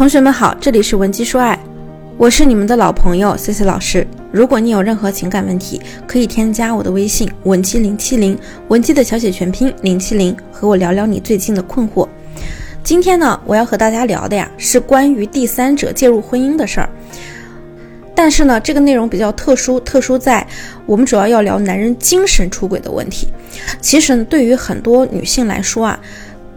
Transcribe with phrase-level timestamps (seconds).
[0.00, 1.60] 同学们好，这里是文姬说爱，
[2.16, 4.06] 我是你们的老朋友 C C 老师。
[4.32, 8.34] 如果你有任何情感问题，可以添加我的微信文姬零七零，
[8.68, 12.08] 文姬的小写全拼零七零，和我聊聊你最近的困惑。
[12.82, 16.88] 今天呢，我要和大家聊的呀，是关于第三者介入婚姻的事儿。
[18.14, 20.46] 但是呢，这个内容比较特殊，特殊在
[20.86, 23.28] 我们主要要聊男人精神出轨的问题。
[23.82, 26.00] 其实呢，对于很多女性来说啊。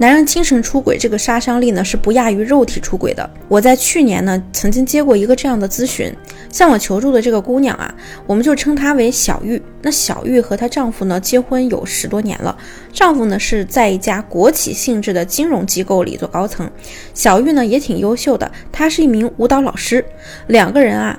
[0.00, 3.28] 男人精神出轨这个杀伤力呢是不亚于肉体出轨的。
[3.48, 6.14] 我在去年呢曾经接过一个这样的咨询，
[6.52, 7.92] 向我求助的这个姑娘啊，
[8.24, 9.60] 我们就称她为小玉。
[9.82, 12.56] 那小玉和她丈夫呢结婚有十多年了，
[12.92, 16.70] 丈夫呢是在一家国企性质的金融机构里做高层，
[17.12, 20.04] 小玉呢也挺优秀的，她是一名舞蹈老师。
[20.46, 21.18] 两个人啊，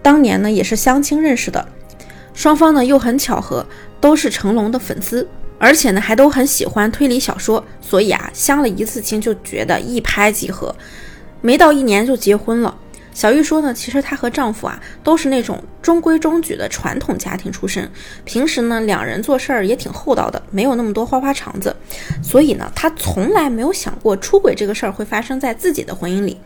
[0.00, 1.68] 当年呢也是相亲认识的，
[2.32, 3.66] 双方呢又很巧合，
[4.00, 5.28] 都是成龙的粉丝。
[5.60, 10.74] 而且呢，还都很喜欢推理小说，所以啊，相了一次亲就觉得一拍即合，
[11.42, 12.74] 没到一年就结婚了。
[13.12, 17.90] 小玉说呢，其实她和丈夫啊都是那种中规中矩的传统家庭出身，
[18.24, 21.76] 平时呢两人做事儿也挺厚道的，没有那么多花花肠子，
[22.22, 26.40] 所以呢，她从来没有想过出轨这个事儿会发生在自己的婚姻里。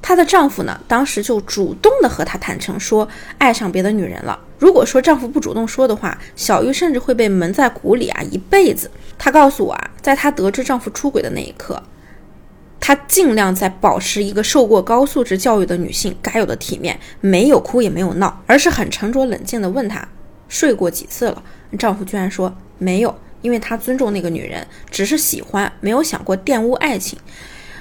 [0.00, 4.38] 她的丈夫呢，当时就主动的和她坦诚说爱上别的女人了。
[4.58, 8.90] 如果说丈夫不主动说的话，小玉甚至会被蒙在鼓里啊一辈子。
[9.18, 11.82] 她告诉我啊，在她得知丈夫出轨的那一刻，
[12.80, 20.08] 她尽量在保持一个受过高素质教育的女性该有的体面，没有哭也没有闹，而是很沉着冷静的问他
[20.48, 21.42] 睡过几次了。
[21.78, 27.18] 丈夫居然说没有，因为他尊重那个女人，只是喜欢，没有想过玷污爱情。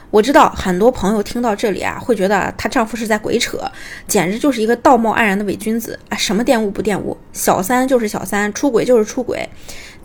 [0.09, 3.59] 我知道很多朋友听到这里啊，会觉得她丈夫是在鬼扯，
[4.07, 6.15] 简直就是一个道貌岸然的伪君子啊！
[6.15, 7.17] 什么玷污不玷污？
[7.33, 9.49] 小三就是小三，出轨就是出轨。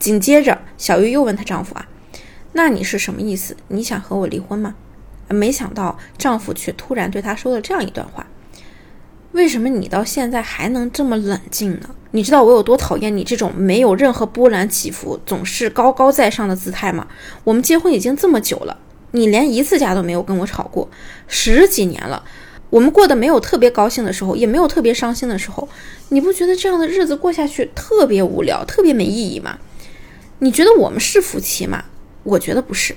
[0.00, 1.86] 紧接着，小玉又问她丈夫啊
[2.52, 3.56] ：“那你是什么意思？
[3.68, 4.74] 你想和我离婚吗？”
[5.30, 8.26] 没想到丈夫却突然对她说了这样一段话
[9.30, 11.90] ：“为什么你到现在还能这么冷静呢？
[12.10, 17.06] 你知道我有多讨厌你这种没有任何波澜起伏、总是高高在上的姿态吗？
[17.44, 18.76] 我们结婚已经这么久了。”
[19.12, 20.88] 你连一次架都没有跟我吵过，
[21.28, 22.24] 十几年了，
[22.70, 25.68] 我们过得没有特别高兴的时候，也没有特别伤心的时候，
[26.08, 29.58] 你不觉得这样的日子过下去特别无聊、特别没意义吗？
[30.40, 31.84] 你觉得我们是夫妻吗？
[32.24, 32.96] 我觉得不是。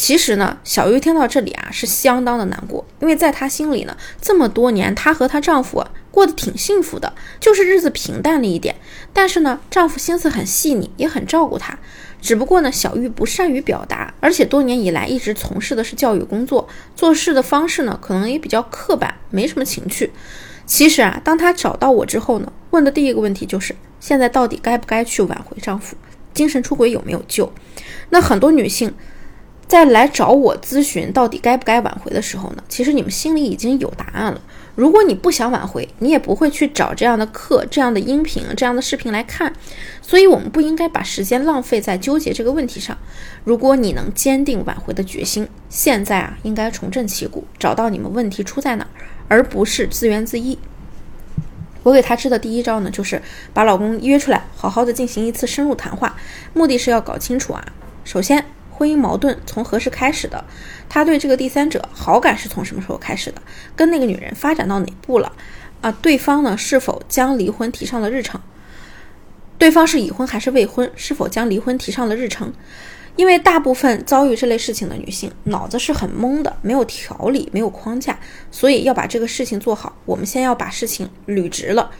[0.00, 8.76] 其实呢，小玉听到这里啊，是相当的难过，因为在她心里呢，这么多年她和她丈夫过得挺幸福的，就是日子平淡了一点。
[9.12, 11.78] 但是呢，丈夫心思很细腻，也很照顾她。
[12.22, 16.66] 只不过呢，小玉不善于表达，而且多年以来一直从事的是教育工作，
[16.96, 20.10] 做事的方式呢，可能也比较刻板，没什么情趣。
[20.64, 25.94] 其实啊，当她找到我之后呢，问的第一个问题就是：现在到底该不该去挽回丈夫？
[26.32, 27.52] 精神出轨有没有救？
[28.08, 28.94] 那很多女性。
[29.70, 34.40] 在来找我咨询到底该不该挽回的时候呢，其实你们心里已经有答案了。
[34.74, 39.52] 如果你不想挽回，你也不会去找这样的课、这样的音频、这样的视频来看。
[40.02, 42.98] 所以，我们不应该把时间浪费在纠结这个问题上。
[43.44, 48.90] 如果你能坚定挽回的决心，现在啊，应该重振旗鼓，找到你们问题出在哪儿，
[49.28, 50.58] 而不是自怨自艾。
[51.84, 53.22] 我给他支的第一招呢，就是
[53.54, 56.16] 把老公约出来，好好的进行一次深入谈话，
[56.54, 57.64] 目的是要搞清楚啊，
[58.02, 58.44] 首先。
[58.80, 60.42] 婚姻矛盾从何时开始的？
[60.88, 63.42] 他对这个第三者好感是从什么时候开始的？
[63.76, 65.30] 跟那个女人发展到哪步了？
[65.82, 68.40] 啊，对方呢是否将离婚提上了日程？
[69.58, 70.90] 对方是已婚还是未婚？
[70.96, 72.50] 是否将离婚提上了日程？
[73.16, 78.18] 因为大部分遭遇这类事情的女性脑子是很懵的，没有条理，没有框架，
[78.50, 81.90] 所以要把这个事情做好，我们先要把事情捋直了。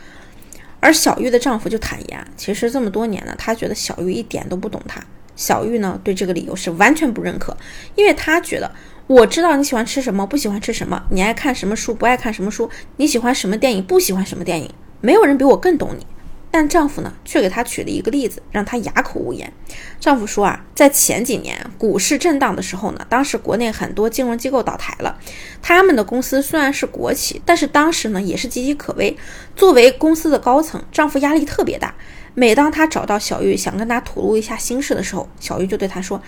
[0.80, 5.04] 而小玉的丈夫就坦言，其实这么多年呢，他觉得小玉一点都不懂他。
[5.41, 7.56] 小玉呢，对这个理由是完全不认可，
[7.95, 8.71] 因为她觉得
[9.06, 12.69] 我知道你喜欢吃什么，不喜欢吃什么，你爱看什么书，不爱看什么书，
[12.99, 14.71] 你喜欢什么电影，不喜欢什么电影，
[15.01, 16.06] 没有人比我更懂你。
[16.53, 19.51] 但丈夫呢，却给她举了一个例子，让她哑口无言。
[19.99, 25.17] 丈夫说啊，在前几年股市震荡的时候呢，当时国内很多金融机构倒台了，
[25.62, 29.16] 他们的公司虽然是国企，但是当时呢也是岌岌可危。
[29.57, 31.95] 作为公司的高层，丈夫压力特别大。
[32.34, 36.21] 每当他找到小玉，想跟他吐露一下心事的时候，小玉就对他说：“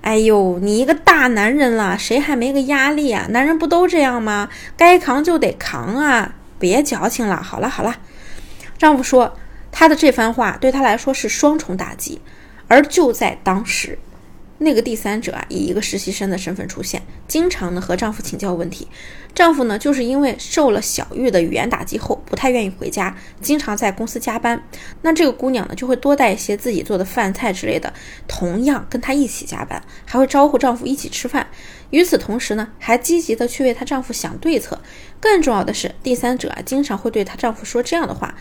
[0.00, 3.26] 哎呦，你一个大男人了，谁还没个压力啊？
[3.30, 4.48] 男人不都这样吗？
[4.76, 7.96] 该扛就得扛啊，别矫情了。”好了好了，
[8.78, 9.36] 丈夫说
[9.70, 12.20] 他的这番话对他来说是双重打击，
[12.66, 13.98] 而就在当时，
[14.62, 18.86] 那个第三者啊，以一个实习生的身份出现，经常呢和丈夫请教问题。
[19.34, 24.62] 丈夫呢，就是因为受了小玉的语言打击后，不太愿意回家，经常在公司加班。
[25.00, 27.90] 那这个姑娘呢，就会多带一些自己做的饭菜之类的，
[28.28, 31.46] 同样跟她一起加班，还会招呼丈夫一起吃饭。
[31.88, 34.78] 与此同时呢，还积极的去为她丈夫想对策。
[35.18, 38.34] 更重要的是，第三者啊，经常会对她丈夫说这样的话。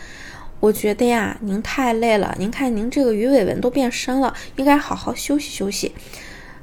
[0.60, 2.36] 我觉得呀，您太累了。
[2.38, 5.94] 您看，您这个鱼尾纹都变深了，应该好好休息休息。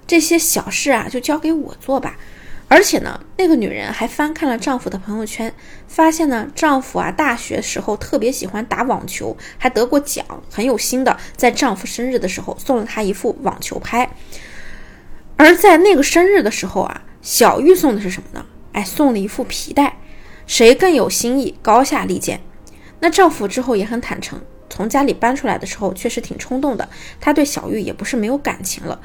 [0.07, 2.17] 这些小事啊，就交给我做吧。
[2.69, 5.55] 而且呢，那个女人还翻看了丈夫的朋友圈，
[5.87, 14.11] 发现呢，丈夫啊，大学时候特别喜欢打网球，还得过奖，很有心的，在丈夫生日的时候送了他一副网球拍。
[15.37, 18.45] 而在那个生日的时候啊，小玉送的是什么呢？
[18.73, 19.97] 哎，送了一副皮带。
[20.47, 22.41] 谁更有心意，高下立见。
[23.07, 24.37] 那丈夫之后也很坦诚，
[24.69, 26.89] 从家里搬出来的时候确实挺冲动的。
[27.21, 29.01] 他对小玉也不是没有感情了，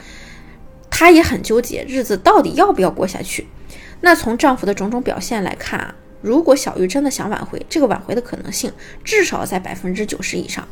[0.89, 3.45] 他也很纠结，日子到底要不要过下去。
[3.99, 10.67] 那从丈夫的种种表现来看啊，如果小玉真的想挽回，这个挽回的可能性至少在百分之九十以上。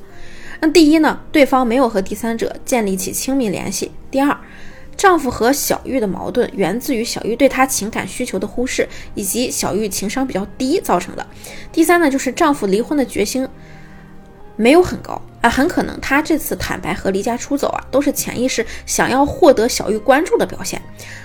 [0.61, 4.35] 那第一呢，对方没有和第三者建立起亲密联系；第二，
[4.99, 8.85] 丈夫和小玉的矛盾源自于小玉对他情感需求的忽视，
[9.15, 11.25] 以及小玉情商比较低造成的。
[11.71, 13.47] 第三呢，就是丈夫离婚的决心
[14.57, 15.21] 没有很高。
[15.41, 20.81] 啊，很可能他这次坦白和离家出走啊，都是潜意识想要获得小玉关注的表现。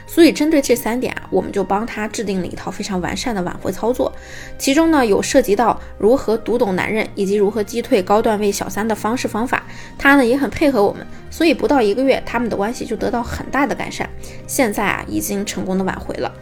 [0.06, 4.12] 所以针对这三点啊，我们就帮他制定了一套非常完善的挽回操作。
[4.56, 9.64] 其中呢，有涉及到如何读懂男人，以及如何击退高段位小三的方式方法。
[9.98, 14.08] 他呢也很配合我们，所以不到一个月，他们的关系就得到很大的改善。
[14.46, 16.32] 现在啊，已经成功的挽回了。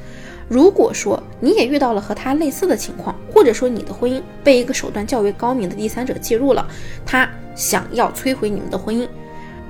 [0.49, 6.65] 如果说你也遇到了和他类似的情况，或者说你的婚姻被一个手段较为高明的第三者介入了，
[7.05, 9.05] 他想要摧毁你们的婚姻，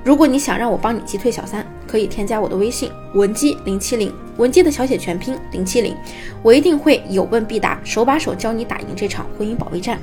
[0.03, 5.95] 如果你想让我帮你击退小三，可以添加我的微信文姬零七零，文姬的小写全拼零七零，
[6.43, 9.97] 我一定会有问必答，手把手教你打赢这场婚姻保卫战。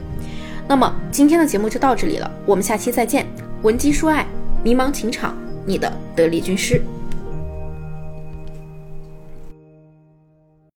[0.67, 3.25] 那么今天的节目就到这里了，我们下期再见。
[3.63, 4.27] 文姬说爱，
[4.65, 6.83] 迷茫情场，你的得力军师。